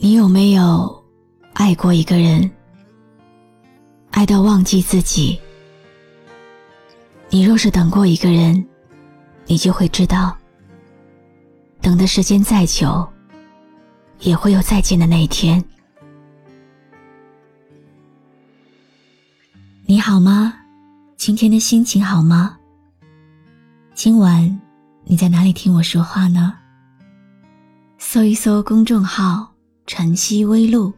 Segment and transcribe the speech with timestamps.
[0.00, 1.04] 你有没有
[1.54, 2.48] 爱过一个人，
[4.12, 5.36] 爱到忘记自己？
[7.30, 8.64] 你若是等过一个人，
[9.46, 10.38] 你就会知道，
[11.80, 13.04] 等的时间再久，
[14.20, 15.62] 也会有再见的那一天。
[19.84, 20.54] 你好吗？
[21.16, 22.56] 今天的心情好吗？
[23.94, 24.60] 今晚
[25.02, 26.54] 你在哪里听我说话呢？
[27.98, 29.52] 搜一搜公众号
[29.88, 30.92] “晨曦微露”，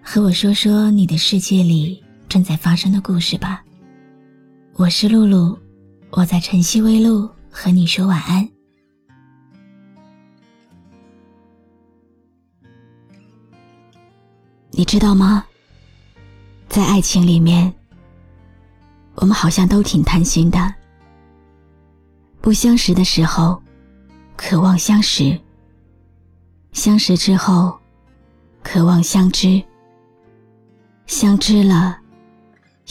[0.00, 3.60] 和我说说你的世界里正在发生的故事吧。
[4.74, 5.58] 我是露露，
[6.10, 8.48] 我在晨曦微露和你说晚安。
[14.70, 15.44] 你知道吗？
[16.68, 17.74] 在爱情里面，
[19.16, 20.72] 我们好像都挺贪心的。
[22.40, 23.60] 不相识的时候，
[24.36, 25.36] 渴望相识；
[26.70, 27.76] 相识之后，
[28.62, 29.62] 渴望相知；
[31.06, 31.98] 相知了，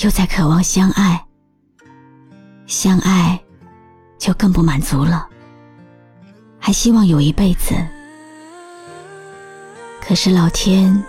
[0.02, 1.25] 又在渴望相爱。
[2.66, 3.39] 相爱，
[4.17, 5.28] 就更不满足了，
[6.59, 7.73] 还希望有一辈子。
[10.02, 11.03] 可是老天，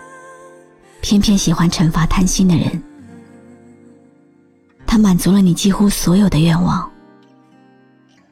[1.01, 2.83] 偏偏喜欢惩罚贪心的人。
[4.87, 6.91] 他满足了你几乎所有的愿望，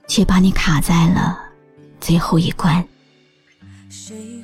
[0.06, 1.38] 却把你卡在了
[2.00, 2.86] 最后一关。
[3.88, 4.37] 谁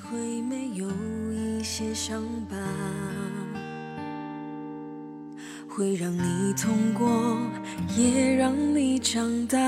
[5.76, 7.36] 会让你痛过，
[7.96, 9.58] 也让你长大。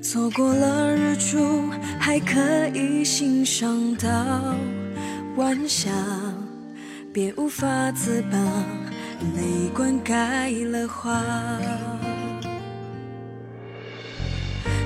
[0.00, 1.68] 错过了日出，
[1.98, 2.38] 还可
[2.68, 4.54] 以欣赏到
[5.34, 5.90] 晚霞。
[7.12, 8.38] 别无法自拔，
[9.36, 11.20] 泪灌溉了花。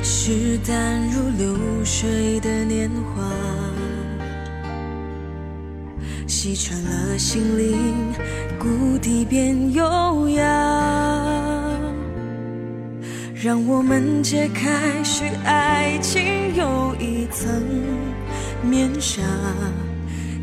[0.02, 3.66] 是淡如流水的年华。
[6.46, 8.14] 击穿了心灵，
[8.56, 10.44] 谷底变优雅。
[13.34, 17.60] 让我们揭开是爱情又一层
[18.62, 19.20] 面纱，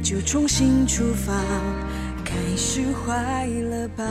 [0.04, 1.32] 就重新出发，
[2.26, 4.04] 开始坏了吧。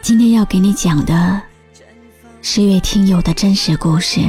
[0.00, 1.40] 今天要给你讲的
[2.40, 4.20] 是一位听友的真实故事。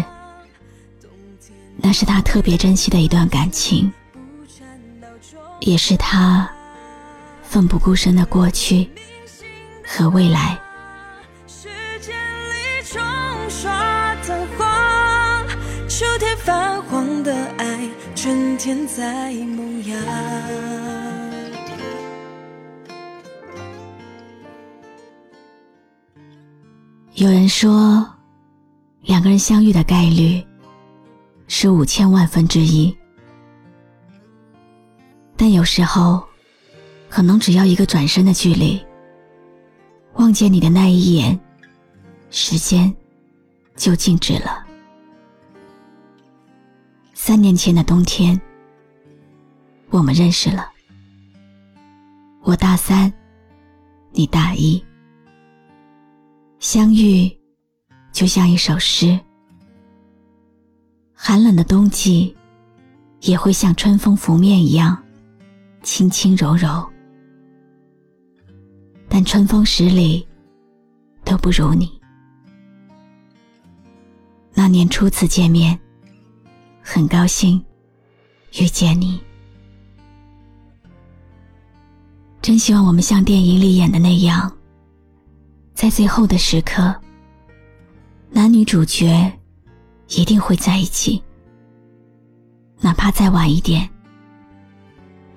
[1.86, 3.92] 那是他特别珍惜的一段感情，
[5.60, 6.50] 也是他
[7.44, 8.90] 奋不顾身的过去
[9.86, 10.58] 和未来。
[11.46, 11.68] 时
[12.00, 13.02] 间里冲
[13.50, 15.46] 刷的花，
[15.90, 19.96] 秋天泛黄的爱，春天在萌芽。
[27.16, 28.10] 有人说，
[29.02, 30.42] 两个人相遇的概率。
[31.48, 32.96] 是五千万分之一，
[35.36, 36.24] 但有时候，
[37.10, 38.84] 可能只要一个转身的距离，
[40.14, 41.40] 望见你的那一眼，
[42.30, 42.94] 时间
[43.76, 44.66] 就静止了。
[47.14, 48.40] 三年前的冬天，
[49.90, 50.72] 我们认识了。
[52.42, 53.12] 我大三，
[54.12, 54.84] 你大一，
[56.60, 57.32] 相遇
[58.12, 59.20] 就像一首诗。
[61.26, 62.36] 寒冷的冬季，
[63.22, 65.02] 也会像春风拂面一样，
[65.82, 66.86] 轻轻柔柔。
[69.08, 70.28] 但春风十里，
[71.24, 71.90] 都不如你。
[74.54, 75.80] 那年初次见面，
[76.82, 77.64] 很高兴
[78.60, 79.18] 遇见你。
[82.42, 84.52] 真希望我们像电影里演的那样，
[85.74, 86.94] 在最后的时刻，
[88.30, 89.32] 男女主角。
[90.16, 91.22] 一定会在一起，
[92.80, 93.90] 哪怕再晚一点，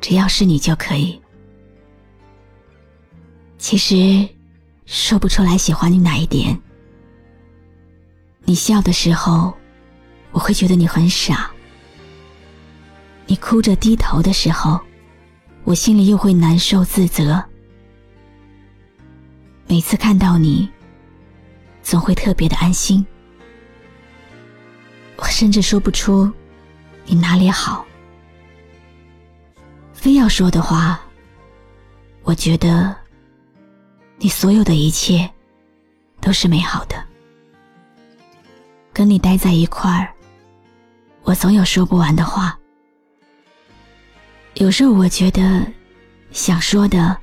[0.01, 1.21] 只要是你就可以。
[3.59, 4.29] 其实
[4.85, 6.57] 说不出来喜欢你哪一点。
[8.45, 9.53] 你笑的时候，
[10.31, 11.51] 我会觉得你很傻；
[13.27, 14.79] 你哭着低头的时候，
[15.65, 17.43] 我心里又会难受自责。
[19.67, 20.69] 每次看到你，
[21.83, 23.05] 总会特别的安心。
[25.17, 26.31] 我甚至说不出
[27.05, 27.85] 你哪里好。
[29.93, 31.01] 非要说的话，
[32.23, 32.95] 我觉得
[34.19, 35.29] 你所有的一切
[36.21, 37.03] 都是美好的。
[38.93, 40.13] 跟你待在一块儿，
[41.23, 42.59] 我总有说不完的话。
[44.55, 45.67] 有时候我觉得
[46.31, 47.15] 想说的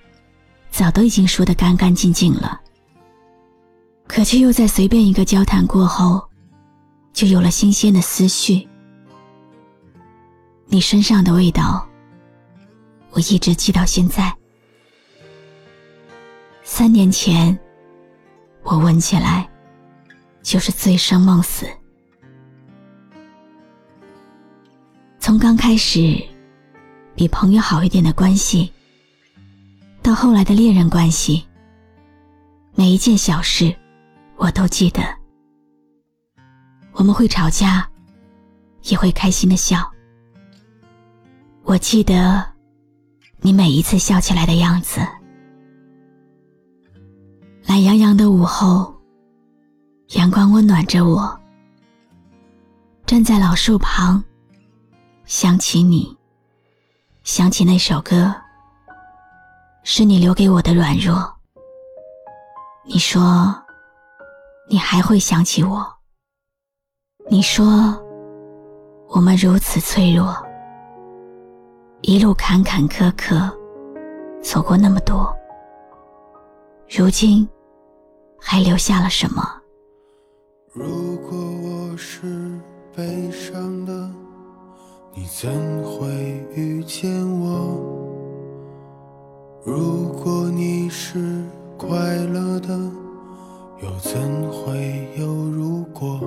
[0.69, 2.59] 早都已经说得干干净净了，
[4.07, 6.23] 可却又在随便一个交谈过后，
[7.13, 8.68] 就有了新鲜的思绪。
[10.65, 11.88] 你身上的味道，
[13.12, 14.36] 我一直记到现在。
[16.63, 17.57] 三年前，
[18.63, 19.50] 我闻起来
[20.42, 21.65] 就是醉生梦死。
[25.19, 26.21] 从刚开始。
[27.15, 28.74] 比朋友好一点的关系，
[30.01, 31.45] 到后来的恋人关系，
[32.74, 33.71] 每一件小事
[34.36, 35.22] 我都记得。
[36.93, 37.87] 我们会吵架，
[38.83, 39.91] 也会开心的笑。
[41.63, 42.45] 我记得
[43.39, 44.99] 你每一次笑起来的样子。
[47.65, 48.93] 懒洋洋的午后，
[50.09, 51.39] 阳光温暖着我，
[53.05, 54.23] 站在老树旁，
[55.25, 56.15] 想起你。
[57.23, 58.35] 想起那首歌，
[59.83, 61.33] 是你留给我的软弱。
[62.85, 63.55] 你说，
[64.69, 65.89] 你还会想起我。
[67.29, 67.65] 你说，
[69.07, 70.35] 我们如此脆弱，
[72.01, 73.49] 一路坎坎坷坷，
[74.41, 75.33] 走过那么多，
[76.89, 77.47] 如今
[78.37, 79.41] 还留下了什么？
[80.73, 82.59] 如果我是
[82.95, 84.09] 悲伤的。
[85.15, 85.47] 你怎
[85.83, 86.09] 会
[86.55, 87.07] 遇见
[87.39, 87.79] 我？
[89.63, 91.43] 如果你是
[91.77, 92.69] 快乐的，
[93.79, 94.19] 又怎
[94.51, 96.19] 会有如果？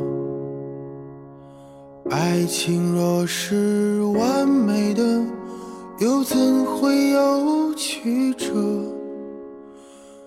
[2.09, 5.03] 爱情若是完美的，
[5.99, 8.47] 又怎会有曲折？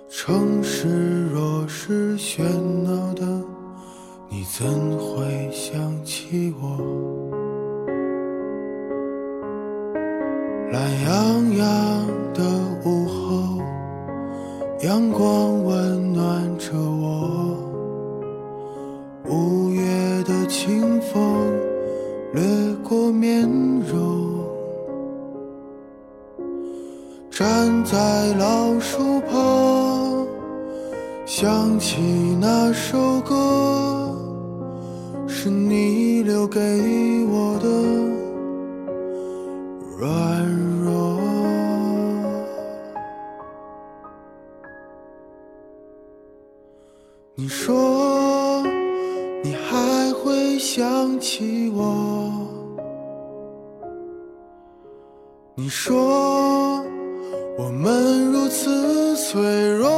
[0.10, 2.44] 城市若是喧
[2.84, 3.24] 闹的，
[4.28, 4.68] 你怎
[4.98, 6.78] 会想起我？
[10.72, 12.44] 懒洋洋的
[12.84, 13.64] 午后，
[14.82, 15.99] 阳光温
[23.82, 23.96] 柔，
[27.30, 30.28] 站在老树旁，
[31.26, 32.02] 想起
[32.42, 34.16] 那首歌，
[35.28, 36.60] 是你留给
[37.30, 37.79] 我的。
[55.82, 56.84] 说
[57.58, 59.42] 我们如此脆
[59.78, 59.90] 弱，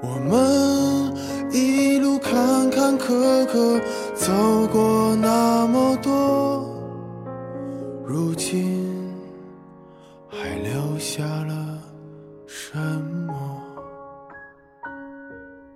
[0.00, 1.12] 我们
[1.50, 3.82] 一路坎坎坷坷
[4.14, 4.32] 走
[4.68, 6.64] 过那么多。
[8.06, 9.12] 如今
[10.30, 11.76] 还留下了
[12.46, 12.78] 什
[13.26, 13.60] 么？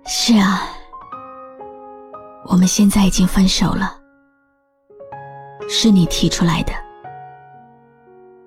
[0.05, 0.61] 是啊，
[2.45, 3.99] 我们现在已经分手了，
[5.79, 6.73] 是你提出来的，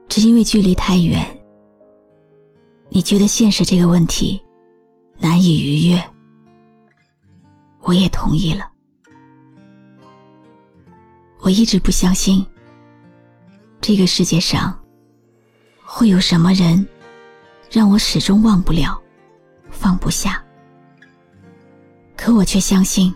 [0.09, 1.25] 只因为距离太远，
[2.89, 4.43] 你觉得现实这个问题
[5.17, 6.05] 难以逾越，
[7.83, 8.69] 我也同意了。
[11.39, 12.45] 我一直不相信。
[13.81, 14.77] 这个世界上
[15.85, 16.85] 会有什么人
[17.71, 19.01] 让我始终忘不了、
[19.71, 20.45] 放不下？
[22.17, 23.15] 可我却相信，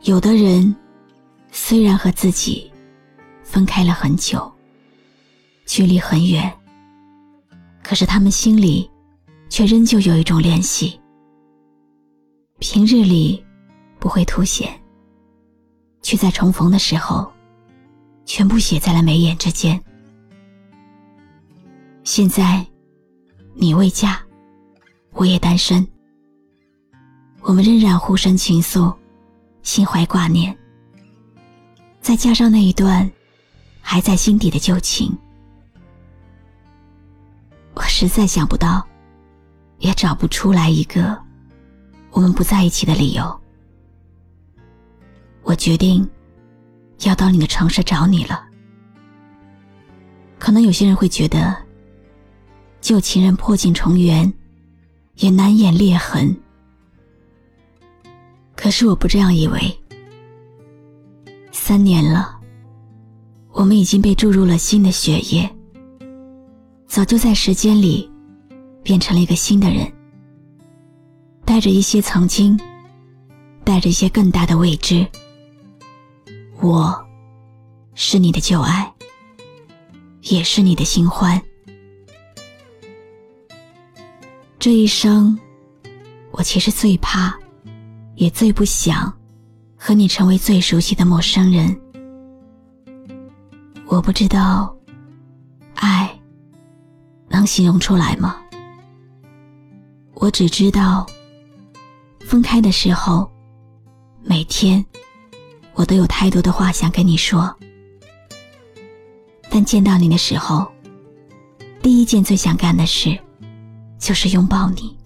[0.00, 0.74] 有的人
[1.52, 2.71] 虽然和自己
[3.52, 4.50] 分开了很久，
[5.66, 6.50] 距离很远，
[7.82, 8.90] 可是他们心里
[9.50, 10.98] 却仍旧有一种联系。
[12.60, 13.44] 平日里
[13.98, 14.72] 不会凸显，
[16.00, 17.30] 却在重逢的时候。
[18.24, 19.78] 全部写在了眉眼之间。
[22.04, 22.64] 现在，
[23.52, 24.22] 你未嫁，
[25.10, 25.86] 我也单身，
[27.42, 28.94] 我们仍然互生情愫，
[29.62, 30.56] 心怀挂念。
[32.00, 33.10] 再加上那一段
[33.82, 35.14] 还在心底的旧情，
[37.74, 38.82] 我实在想不到，
[39.78, 41.20] 也找不出来一个
[42.10, 43.40] 我们不在一起的理由。
[45.42, 46.08] 我决定。
[47.04, 48.46] 要到你的城市找你了。
[50.38, 51.56] 可能有些人会觉得，
[52.80, 54.32] 旧情人破镜重圆，
[55.16, 56.32] 也难掩裂痕。
[58.54, 59.82] 可是我不这样以为。
[61.50, 62.38] 三年了，
[63.52, 65.48] 我们已经被注入了新的血液，
[66.86, 68.10] 早就在时间里
[68.82, 69.90] 变成了一个新的人，
[71.44, 72.58] 带着一些曾经，
[73.62, 75.06] 带着一些更大的未知。
[76.60, 76.94] 我，
[77.94, 78.92] 是你的旧爱，
[80.22, 81.40] 也是你的新欢。
[84.58, 85.38] 这一生，
[86.30, 87.38] 我其实最怕。
[88.16, 89.12] 也最不想
[89.74, 91.74] 和你成为最熟悉的陌生人。
[93.92, 94.74] 我不知道，
[95.74, 96.18] 爱
[97.28, 98.40] 能形容出来吗？
[100.14, 101.06] 我只知道，
[102.20, 103.30] 分开的时候，
[104.22, 104.82] 每天
[105.74, 107.54] 我都有太多的话想跟你说，
[109.50, 110.66] 但见到你的时候，
[111.82, 113.14] 第一件最想干的事，
[113.98, 114.96] 就是拥抱你。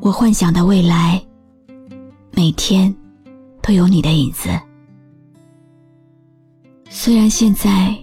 [0.00, 1.24] 我幻想的未来，
[2.32, 2.92] 每天
[3.62, 4.50] 都有你的影子。
[6.90, 7.94] 虽然现在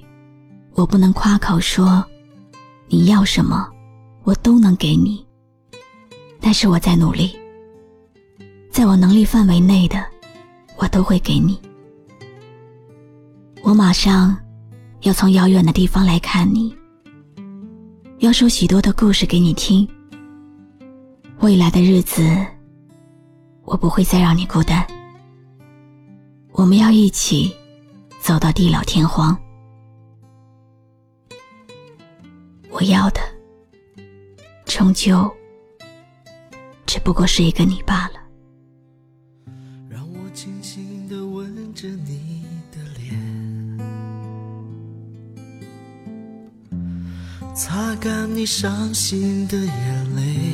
[0.73, 2.05] 我不能夸口说
[2.87, 3.67] 你要什么，
[4.23, 5.25] 我都能给你，
[6.39, 7.35] 但是我在努力，
[8.71, 10.05] 在我能力范围内的，
[10.77, 11.59] 我都会给你。
[13.63, 14.37] 我马上
[15.01, 16.75] 要从遥远的地方来看你，
[18.19, 19.87] 要说许多的故事给你听。
[21.39, 22.23] 未来的日子，
[23.63, 24.85] 我不会再让你孤单。
[26.51, 27.53] 我们要一起
[28.25, 29.39] 走到地老天荒。
[32.71, 33.21] 我要的，
[34.65, 35.31] 终究
[36.87, 38.13] 只不过是一个你罢了。
[39.87, 43.77] 让我轻轻地吻着你的脸，
[47.53, 50.44] 擦干你伤心的眼泪。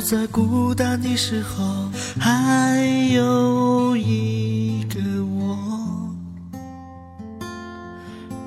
[0.00, 2.80] 在孤单的时候，还
[3.12, 5.58] 有一个我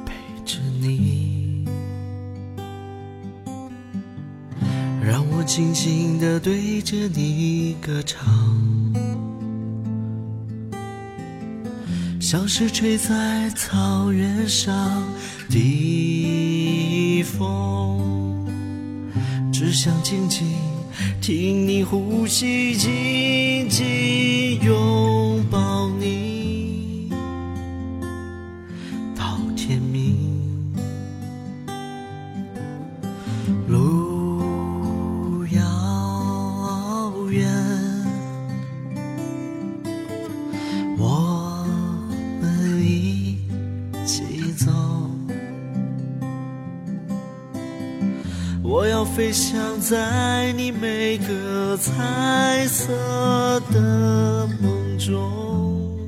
[0.06, 0.14] 陪
[0.46, 1.66] 着你。
[5.04, 8.20] 让我轻轻地对着你歌唱，
[12.20, 15.04] 像是吹在草原上
[15.50, 18.46] 的风，
[19.52, 20.71] 只想静静。
[21.22, 26.21] 听你呼吸，紧紧拥抱你，
[48.64, 56.00] 我要飞翔在你每个彩色的梦中，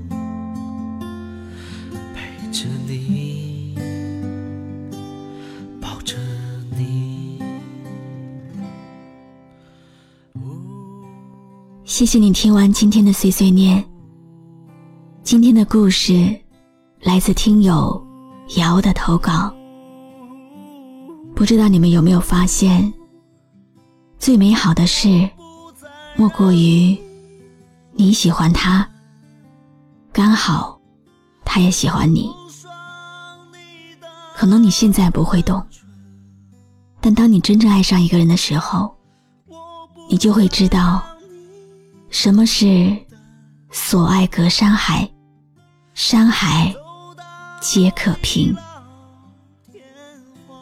[2.14, 3.76] 陪着你，
[5.82, 6.16] 抱着
[6.78, 7.42] 你。
[11.84, 13.84] 谢谢你听完今天的碎碎念。
[15.24, 16.34] 今天的故事
[17.02, 18.02] 来自听友
[18.58, 19.54] 瑶的投稿。
[21.36, 22.94] 不知道你们有没有发现，
[24.20, 25.30] 最美好的事，
[26.16, 26.98] 莫过于
[27.94, 28.88] 你喜欢他，
[30.12, 30.80] 刚好
[31.44, 32.30] 他也喜欢你。
[34.36, 35.66] 可能你现在不会懂，
[37.02, 38.96] 但当你真正爱上一个人的时候，
[40.10, 41.04] 你就会知道，
[42.10, 42.96] 什么是
[43.72, 45.10] 所爱隔山海，
[45.94, 46.74] 山海
[47.60, 48.56] 皆可平。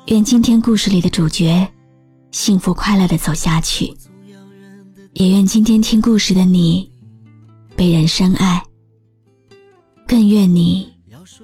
[0.07, 1.65] 愿今天故事里的主角
[2.31, 3.95] 幸福快乐的走下去，
[5.13, 6.91] 也愿今天听故事的你
[7.75, 8.63] 被人深爱，
[10.07, 10.91] 更愿你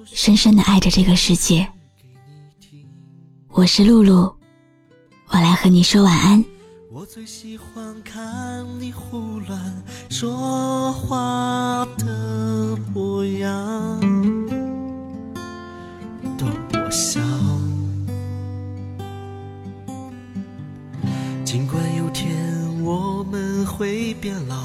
[0.04, 1.66] 深深的爱着这个世界。
[3.50, 4.34] 我是露露，
[5.28, 6.44] 我来和你说晚安。
[6.90, 14.00] 我最喜欢看你胡乱说话的模样，
[16.36, 17.20] 逗我笑。
[23.78, 24.56] 会变老，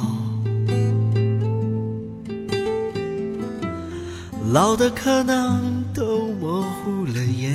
[4.51, 7.53] 老的可能都模糊了眼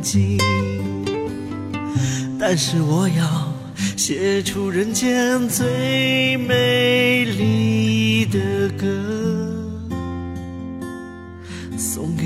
[0.00, 0.38] 睛，
[2.40, 3.52] 但是我要
[3.94, 8.86] 写出人间最美丽的歌，
[11.76, 12.24] 送给。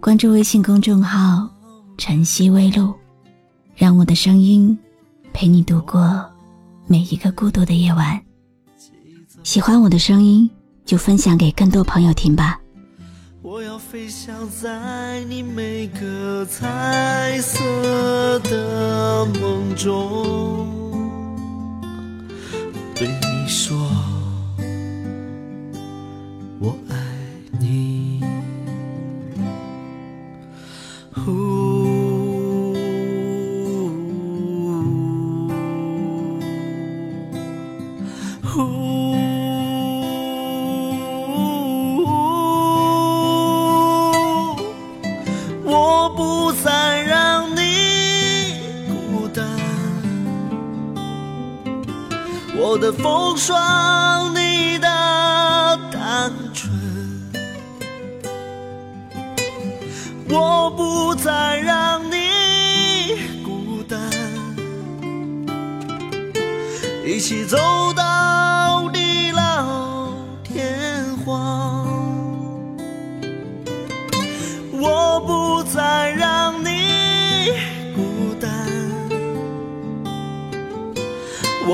[0.00, 1.48] 关注微信公众号
[2.00, 2.94] “晨曦微露”，
[3.76, 4.76] 让我的声音
[5.34, 6.24] 陪你度过
[6.86, 8.18] 每一个孤独的夜晚。
[9.42, 10.48] 喜欢我的声音，
[10.86, 12.58] 就分享给更多朋友听吧。
[13.42, 20.66] 我要飞翔在你每个彩色的梦中，
[22.94, 23.89] 对你说，
[53.34, 54.39] 的风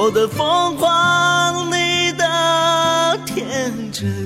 [0.06, 4.24] 我的疯狂，你的天真，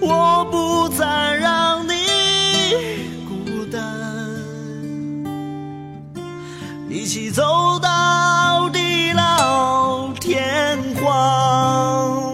[0.00, 1.92] 我不再让你
[3.28, 3.84] 孤单，
[6.88, 12.32] 一起走到地老天荒。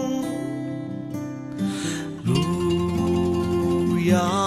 [2.23, 4.44] 路遥